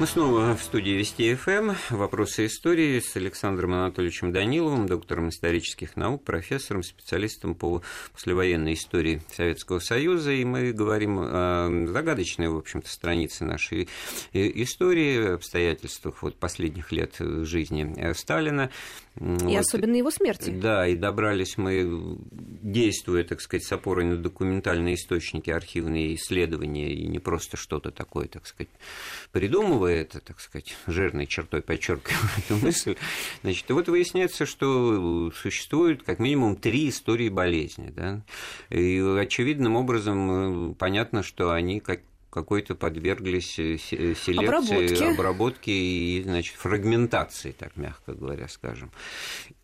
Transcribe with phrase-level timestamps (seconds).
[0.00, 1.72] Мы снова в студии Вести ФМ.
[1.90, 7.82] Вопросы истории с Александром Анатольевичем Даниловым, доктором исторических наук, профессором, специалистом по
[8.12, 10.30] послевоенной истории Советского Союза.
[10.30, 13.88] И мы говорим о загадочной, в общем-то, странице нашей
[14.32, 18.70] истории, обстоятельствах вот последних лет жизни Сталина.
[19.16, 19.56] И вот.
[19.56, 20.50] особенно его смерти.
[20.50, 22.18] Да, и добрались мы,
[22.62, 28.28] действуя, так сказать, с опорой на документальные источники, архивные исследования, и не просто что-то такое,
[28.28, 28.70] так сказать,
[29.32, 32.96] придумывая это, так сказать, жирной чертой подчеркивая эту мысль.
[33.42, 37.92] Значит, вот выясняется, что существует как минимум три истории болезни.
[37.94, 38.22] Да?
[38.70, 42.00] И очевидным образом э, понятно, что они как
[42.30, 45.04] какой-то подверглись э, э, селекции, обработке.
[45.04, 48.90] обработке и, значит, фрагментации, так мягко говоря, скажем.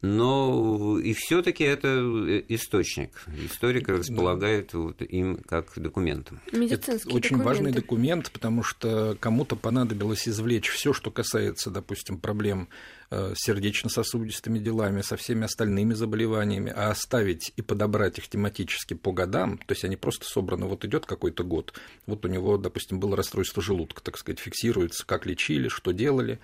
[0.01, 3.25] Но и все-таки это э, источник.
[3.45, 4.79] Историк располагает да.
[4.79, 6.41] вот им как документом.
[6.53, 12.69] Медицинский это очень важный документ, потому что кому-то понадобилось извлечь все, что касается, допустим, проблем
[13.04, 13.04] Э,
[13.37, 19.73] сердечно-сосудистыми делами, со всеми остальными заболеваниями, а оставить и подобрать их тематически по годам, то
[19.73, 21.75] есть они просто собраны, вот идет какой-то год,
[22.07, 26.39] вот у него, допустим, было расстройство желудка, так сказать, фиксируется, как лечили, что делали,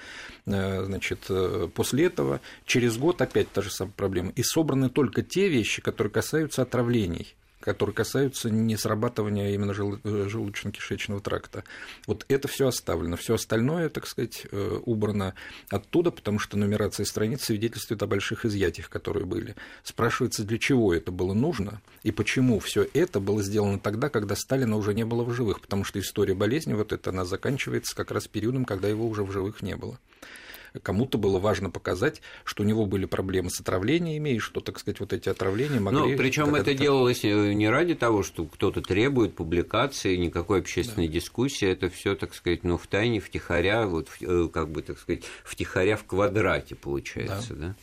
[0.47, 5.23] э, значит, э, после этого через год опять та же самая проблема, и собраны только
[5.23, 7.35] те вещи, которые касаются отравлений,
[7.71, 10.01] которые касаются не срабатывания именно жел...
[10.03, 11.63] Э, желудочно-кишечного тракта.
[12.09, 13.17] Вот это все оставлено.
[13.17, 15.35] Все остальное, так сказать, э, убрано
[15.71, 19.55] оттуда, потому что нумерация страниц свидетельствует о больших изъятиях, которые были.
[19.85, 24.77] Спрашивается, для чего это было нужно и почему все это было сделано тогда, когда Сталина
[24.77, 28.27] уже не было в живых, потому что история болезни вот эта, она заканчивается как раз
[28.27, 29.97] периодом, когда его уже в живых не было
[30.83, 35.01] кому-то было важно показать, что у него были проблемы с отравлениями, и что, так сказать,
[35.01, 36.01] вот эти отравления могли...
[36.01, 41.15] Ну, причем это делалось э, не ради того, что кто-то требует публикации, никакой общественной да.
[41.15, 45.25] дискуссии, это все, так сказать, ну, в тайне, втихаря, вот, э, как бы, так сказать,
[45.45, 47.75] втихаря в квадрате получается, да?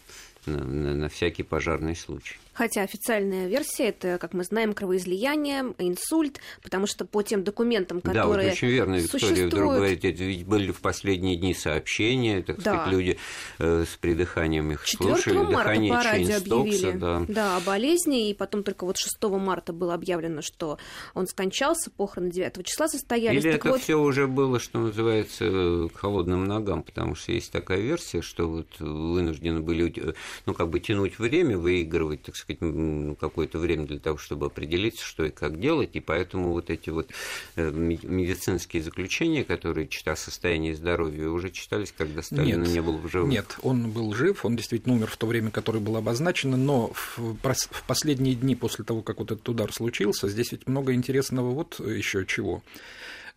[0.46, 0.52] да?
[0.52, 2.38] На, на, на всякий пожарный случай.
[2.58, 8.24] Хотя официальная версия это, как мы знаем, кровоизлияние, инсульт, потому что по тем документам, которые
[8.24, 9.54] Да, вот очень верно, Виктория существуют...
[9.54, 12.74] вдруг говорит, это ведь были в последние дни сообщения, так да.
[12.74, 13.20] сказать, люди
[13.60, 17.26] э, с придыханием их 4 слушали, марта дыхание по радио объявили да.
[17.28, 20.80] Да, о болезни, и потом только вот 6 марта было объявлено, что
[21.14, 23.44] он скончался, похороны 9 числа состоялись.
[23.44, 23.82] Или так это вот...
[23.82, 28.80] все уже было, что называется, к холодным ногам, потому что есть такая версия, что вот
[28.80, 30.14] вынуждены были, э,
[30.48, 35.04] ну, как бы тянуть время, выигрывать, так сказать, ну, какое-то время для того, чтобы определиться,
[35.04, 37.10] что и как делать, и поэтому вот эти вот
[37.56, 43.10] э, медицинские заключения, которые о состоянии здоровья, уже читались, когда Сталина нет, не было в
[43.10, 43.32] живых.
[43.32, 47.18] Нет, он был жив, он действительно умер в то время, которое было обозначено, но в,
[47.18, 51.80] в последние дни после того, как вот этот удар случился, здесь ведь много интересного вот
[51.80, 52.64] еще чего.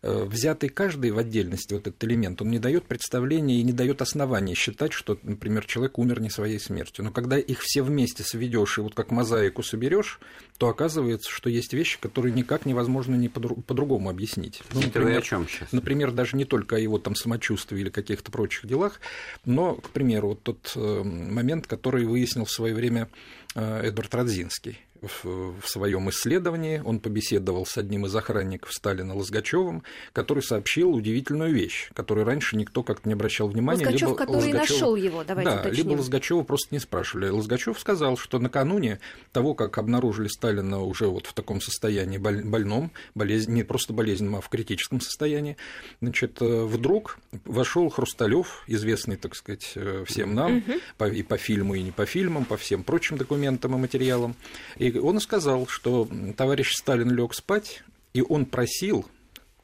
[0.03, 4.01] Э, взятый каждый в отдельности вот этот элемент, он не дает представления и не дает
[4.01, 7.05] основания считать, что, например, человек умер не своей смертью.
[7.05, 10.19] Но когда их все вместе сведешь и вот как мозаику соберешь,
[10.57, 14.63] то оказывается, что есть вещи, которые никак невозможно ни по-другому объяснить.
[14.73, 15.71] Ну, например, о чем сейчас?
[15.71, 18.99] Например, даже не только о его там самочувствии или каких-то прочих делах,
[19.45, 23.07] но, к примеру, вот тот э, момент, который выяснил в свое время
[23.53, 30.43] э, Эдвард Радзинский в, своем исследовании он побеседовал с одним из охранников Сталина Лозгачевым, который
[30.43, 33.85] сообщил удивительную вещь, которую раньше никто как-то не обращал внимания.
[33.85, 34.59] Лозгачев, либо который Лозгачёва...
[34.59, 35.89] нашел его, давайте Да, уточним.
[35.89, 37.29] либо Лозгачева просто не спрашивали.
[37.29, 38.99] Лозгачев сказал, что накануне
[39.31, 44.41] того, как обнаружили Сталина уже вот в таком состоянии больном, болезнь, не просто болезненном, а
[44.41, 45.57] в критическом состоянии,
[45.99, 50.73] значит, э, вдруг вошел Хрусталев, известный, так сказать, э, всем нам, угу.
[50.97, 54.35] по, и по фильму, и не по фильмам, по всем прочим документам и материалам,
[54.77, 59.05] и он сказал, что товарищ Сталин лег спать, и он просил,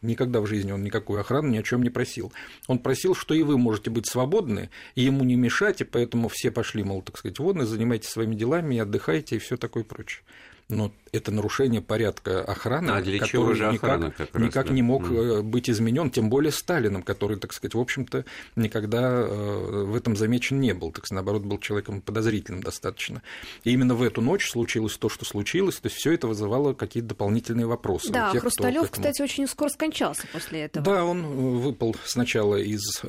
[0.01, 2.31] никогда в жизни он никакой охраны ни о чем не просил.
[2.67, 6.51] Он просил, что и вы можете быть свободны, и ему не мешать, и поэтому все
[6.51, 10.23] пошли, мол, так сказать, вон, и занимайтесь своими делами, и отдыхайте, и все такое прочее
[10.69, 14.73] но это нарушение порядка охраны, а для чего же охрана никак, как раз, никак да?
[14.73, 15.41] не мог mm.
[15.43, 18.25] быть изменен, тем более Сталином, который, так сказать, в общем-то,
[18.57, 23.21] никогда э, в этом замечен не был, так сказать, наоборот, был человеком подозрительным достаточно.
[23.63, 27.09] И именно в эту ночь случилось то, что случилось, то есть все это вызывало какие-то
[27.09, 28.11] дополнительные вопросы.
[28.11, 28.91] Да, тех, Хрусталев, этому...
[28.91, 30.85] кстати, очень скоро скончался после этого.
[30.85, 31.23] Да, он
[31.61, 33.01] выпал сначала из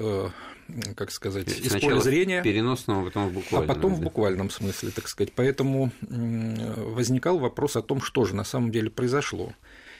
[0.94, 2.42] как сказать, из Сначала поля зрения.
[2.42, 3.70] переносном, а потом в буквальном.
[3.70, 3.96] А потом да.
[3.96, 5.32] в буквальном смысле, так сказать.
[5.34, 9.52] Поэтому возникал вопрос о том, что же на самом деле произошло.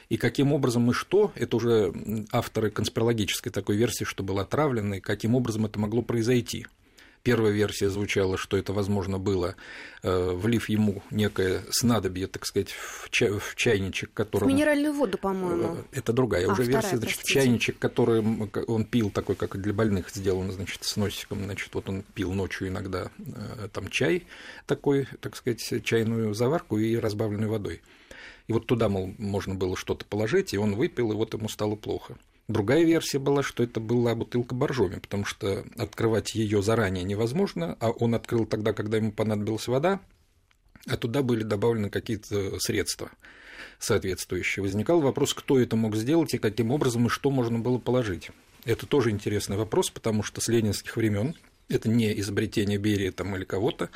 [0.09, 1.93] И каким образом и что, это уже
[2.31, 6.65] авторы конспирологической такой версии, что был отравлен, и каким образом это могло произойти.
[7.23, 9.55] Первая версия звучала, что это возможно было,
[10.03, 14.47] э, влив ему некое снадобье, так сказать, в, чай, в чайничек, который...
[14.47, 15.75] Минеральную воду, по-моему.
[15.75, 16.97] Э, это другая а, уже вторая, версия.
[16.97, 17.33] Значит, простите.
[17.33, 18.23] чайничек, который
[18.67, 21.43] он пил, такой, как для больных сделан, значит, с носиком.
[21.43, 24.25] Значит, вот он пил ночью иногда э, там чай
[24.65, 27.81] такой, так сказать, чайную заварку и разбавленную водой.
[28.47, 31.75] И вот туда, мол, можно было что-то положить, и он выпил, и вот ему стало
[31.75, 32.17] плохо.
[32.49, 37.91] Другая версия была, что это была бутылка боржоми, потому что открывать ее заранее невозможно, а
[37.91, 39.99] он открыл тогда, когда ему понадобилась вода,
[40.87, 43.11] а туда были добавлены какие-то средства
[43.77, 44.63] соответствующие.
[44.63, 48.31] Возникал вопрос, кто это мог сделать и каким образом и что можно было положить.
[48.65, 51.35] Это тоже интересный вопрос, потому что с ленинских времен
[51.67, 53.91] это не изобретение Берии там, или кого-то,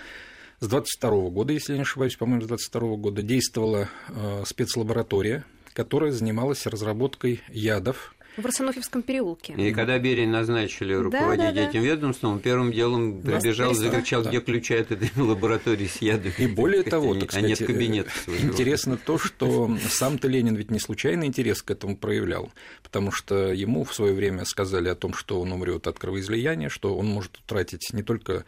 [0.60, 6.12] с 22 года, если я не ошибаюсь, по-моему, с 22 года действовала э, спецлаборатория, которая
[6.12, 9.54] занималась разработкой ядов в Росонофьевском переулке.
[9.54, 11.88] И когда Берия назначили руководить да, да, этим да.
[11.88, 16.34] ведомством, первым делом прибежал, закричал, где ключи от этой лаборатории с ядами.
[16.38, 20.80] И более того, так сказать, а нет кабинета интересно то, что сам-то Ленин ведь не
[20.80, 22.52] случайно интерес к этому проявлял,
[22.82, 26.98] потому что ему в свое время сказали о том, что он умрет от кровоизлияния, что
[26.98, 28.46] он может утратить не только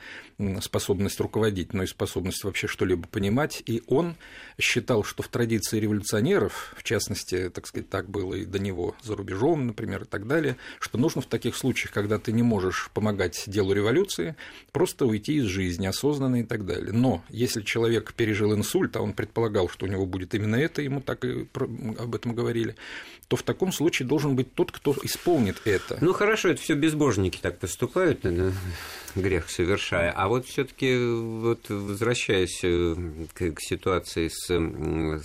[0.62, 4.16] способность руководить, но и способность вообще что-либо понимать, и он
[4.60, 9.16] считал, что в традиции революционеров, в частности, так сказать, так было и до него за
[9.16, 13.44] рубежом, например, и так далее, что нужно в таких случаях, когда ты не можешь помогать
[13.48, 14.36] делу революции,
[14.72, 16.94] просто уйти из жизни осознанно и так далее.
[16.94, 21.02] Но если человек пережил инсульт, а он предполагал, что у него будет именно это, ему
[21.02, 21.48] так и
[22.00, 22.78] об этом говорили,
[23.28, 25.98] то в таком случае должен быть тот, кто исполнит это.
[26.00, 28.24] Ну хорошо, это все безбожники так поступают,
[29.16, 30.12] грех совершая.
[30.12, 32.96] А вот все-таки вот возвращаясь э,
[33.34, 34.48] к, к ситуации с,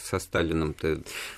[0.02, 0.74] со Сталином,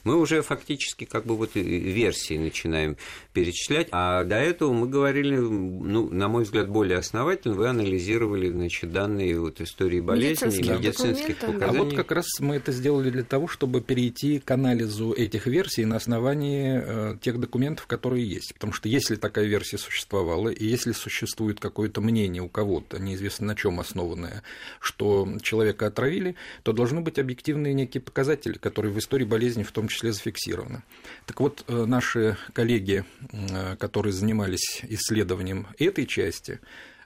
[0.05, 2.97] мы уже фактически как бы вот версии начинаем
[3.33, 3.89] перечислять.
[3.93, 9.41] А до этого мы говорили, ну, на мой взгляд, более основательно, вы анализировали значит, данные
[9.41, 11.81] вот истории болезни, медицинских, медицинских показаний.
[11.81, 15.85] А вот как раз мы это сделали для того, чтобы перейти к анализу этих версий
[15.85, 18.55] на основании э, тех документов, которые есть.
[18.55, 23.57] Потому что если такая версия существовала, и если существует какое-то мнение у кого-то, неизвестно на
[23.57, 24.43] чем основанное,
[24.81, 29.89] что человека отравили, то должны быть объективные некие показатели, которые в истории болезни в том
[29.89, 30.83] числе зафиксированы.
[31.27, 36.61] Так вот, э, наши коллеги Э, которые занимались исследованием этой части,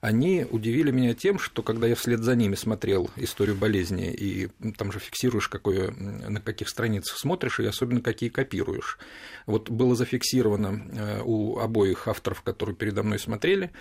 [0.06, 4.49] они удивили меня тем, что когда я вслед за ними смотрел историю болезни, и
[4.79, 9.00] там же фиксируешь, какое, на каких страницах смотришь, и особенно какие копируешь.
[9.47, 13.73] Вот было зафиксировано э, у обоих авторов, которые передо мной смотрели,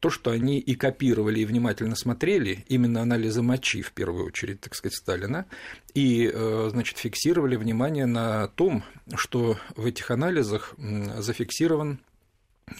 [0.00, 4.74] то, что они и копировали, и внимательно смотрели именно анализы мочи, в первую очередь, так
[4.74, 5.44] сказать, Сталина,
[5.92, 8.84] и, э, значит, фиксировали внимание на том,
[9.16, 10.74] что в этих анализах
[11.18, 12.00] зафиксирован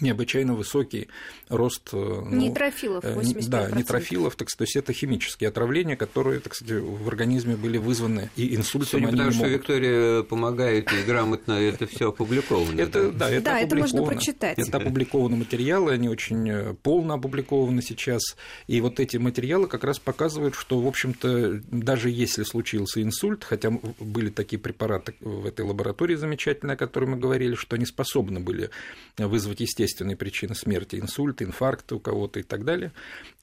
[0.01, 1.07] необычайно высокий
[1.49, 1.89] рост...
[1.93, 3.37] Э, ну, нейтрофилов, 85%.
[3.37, 7.77] Э, да, нейтрофилов, так, то есть это химические отравления, которые, так сказать, в организме были
[7.77, 9.53] вызваны и инсультом Судя они потому, что могут.
[9.53, 12.79] Виктория помогает и грамотно это все опубликовано.
[12.79, 14.57] Это, да, это, да, это можно прочитать.
[14.57, 18.35] Это опубликованы материалы, они очень э, полно опубликованы сейчас,
[18.67, 23.69] и вот эти материалы как раз показывают, что, в общем-то, даже если случился инсульт, хотя
[23.99, 28.71] были такие препараты в этой лаборатории замечательные, о которых мы говорили, что они способны были
[29.17, 32.93] вызвать естественные причины смерти, инсульт, инфаркт у кого-то и так далее,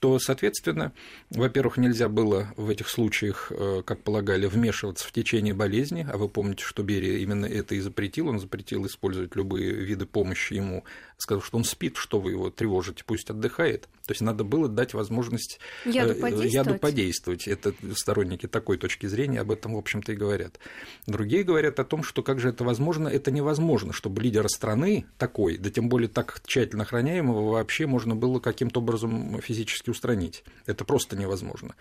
[0.00, 0.92] то, соответственно,
[1.30, 6.28] во-первых, нельзя было в этих случаях, э, как полагали, вмешиваться в течение болезни, а вы
[6.28, 10.84] помните, что Берия именно это и запретил, он запретил использовать любые виды помощи ему,
[11.18, 13.88] сказал, что он спит, что вы его тревожите, пусть отдыхает.
[14.06, 16.52] То есть надо было дать возможность яду подействовать.
[16.52, 17.48] Яду подействовать.
[17.48, 20.58] Это сторонники такой точки зрения об этом, в общем-то, и говорят.
[21.06, 25.58] Другие говорят о том, что как же это возможно, это невозможно, чтобы лидера страны такой,
[25.58, 30.44] да тем более так тщательно охраняемого, вообще можно было каким-то образом физически устранить.
[30.66, 31.74] Это просто невозможно.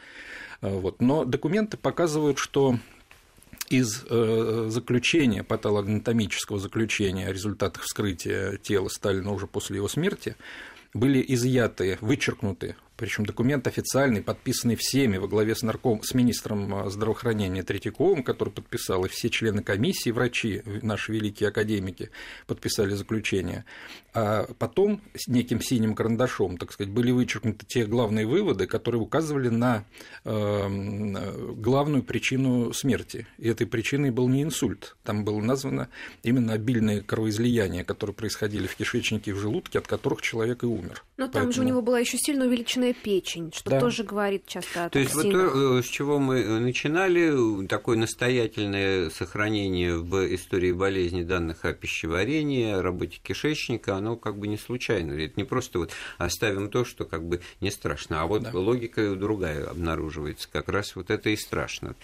[0.61, 1.01] Вот.
[1.01, 2.77] Но документы показывают, что
[3.69, 10.35] из э, заключения, патологоанатомического заключения о результатах вскрытия тела Сталина уже после его смерти
[10.93, 16.89] были изъяты, вычеркнуты причем документ официальный, подписанный всеми во главе с, нарком, с министром а,
[16.89, 22.11] здравоохранения Третьяковым, который подписал, и все члены комиссии, врачи, наши великие академики
[22.45, 23.65] подписали заключение.
[24.13, 29.47] А потом с неким синим карандашом, так сказать, были вычеркнуты те главные выводы, которые указывали
[29.47, 29.85] на
[30.25, 33.25] э, главную причину смерти.
[33.37, 35.89] И этой причиной был не инсульт, там было названо
[36.23, 41.03] именно обильные кровоизлияния, которые происходили в кишечнике и в желудке, от которых человек и умер.
[41.17, 41.45] Но Поэтому...
[41.45, 43.79] там же у него была еще сильно увеличенная разбитая печень, что да.
[43.79, 49.09] тоже говорит часто о То есть вот то, э, с чего мы начинали, такое настоятельное
[49.09, 55.13] сохранение в истории болезни данных о пищеварении, о работе кишечника, оно как бы не случайно.
[55.13, 58.51] Это не просто вот оставим то, что как бы не страшно, а вот да.
[58.53, 60.47] логика другая обнаруживается.
[60.51, 61.95] Как раз вот это и страшно.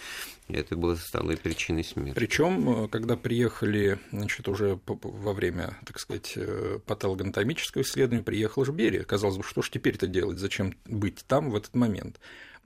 [0.48, 2.14] Это было стало и причиной смерти.
[2.14, 8.72] Причем, э, когда приехали, значит, уже во время, так сказать, э, патологоанатомического исследования, приехал же
[8.72, 9.04] Берия.
[9.04, 12.20] Казалось бы, что ж теперь-то делать, зачем быть там в этот момент?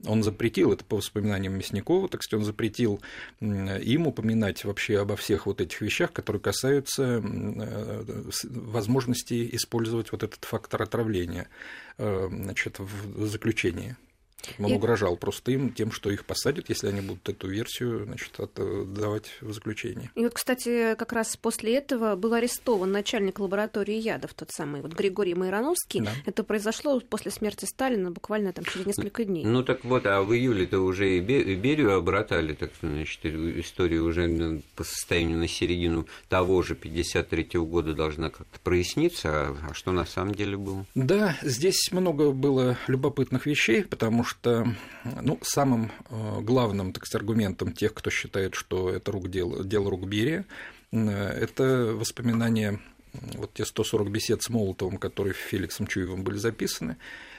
[0.05, 3.01] Он запретил, это по воспоминаниям Мясникова, так сказать, он запретил
[3.39, 10.43] им упоминать вообще обо всех вот этих вещах, которые касаются э, возможности использовать вот этот
[10.43, 11.47] фактор отравления
[11.97, 13.95] значит, в заключении.
[14.59, 14.75] Он и...
[14.75, 19.53] угрожал просто им тем, что их посадят, если они будут эту версию значит, отдавать в
[19.53, 20.11] заключение.
[20.15, 24.93] И вот, кстати, как раз после этого был арестован начальник лаборатории ядов, тот самый вот
[24.93, 26.01] Григорий Майрановский.
[26.01, 26.11] Да.
[26.25, 29.45] Это произошло после смерти Сталина буквально там через несколько дней.
[29.45, 34.83] Ну так вот, а в июле-то уже и Берию обратали, так значит, историю уже по
[34.83, 40.05] состоянию на середину того же 53 -го года должна как-то проясниться, а, а что на
[40.05, 40.85] самом деле было?
[40.95, 44.67] Да, здесь много было любопытных вещей, потому что что
[45.21, 49.89] ну, самым э, главным так сказать, аргументом тех, кто считает, что это рук дело, дело
[49.89, 50.45] рук Берия,
[50.91, 52.79] э, это воспоминания,
[53.35, 56.97] вот те 140 бесед с Молотовым, которые Феликсом Чуевым были записаны,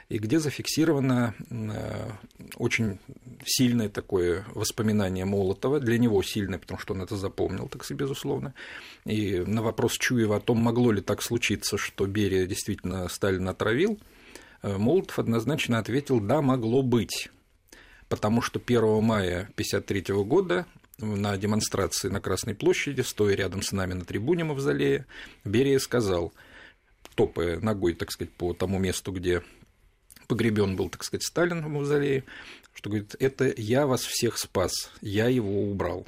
[0.08, 2.10] и где зафиксировано э,
[2.56, 2.98] очень
[3.44, 8.54] сильное такое воспоминание Молотова, для него сильное, потому что он это запомнил, так сказать, безусловно.
[9.04, 13.98] И на вопрос Чуева о том, могло ли так случиться, что Берия действительно Сталин отравил–
[14.64, 17.28] Молотов однозначно ответил «да, могло быть»,
[18.08, 20.66] потому что 1 мая 1953 года
[20.98, 25.06] на демонстрации на Красной площади, стоя рядом с нами на трибуне Мавзолея,
[25.44, 26.32] Берия сказал,
[27.14, 29.42] топая ногой, так сказать, по тому месту, где
[30.28, 32.24] погребен был, так сказать, Сталин в Мавзолее,
[32.72, 36.06] что говорит, это я вас всех спас, я его убрал.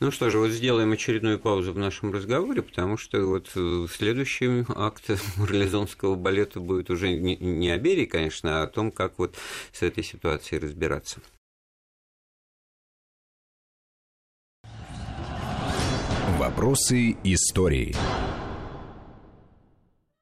[0.00, 4.64] Ну что же, вот сделаем очередную паузу в нашем разговоре, потому что вот э, следующий
[4.74, 9.36] акт марлезонского балета будет уже не, не о Берии, конечно, а о том, как вот
[9.72, 11.20] с этой ситуацией разбираться.
[16.38, 17.94] Вопросы истории.